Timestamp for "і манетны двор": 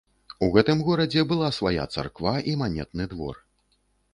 2.53-3.35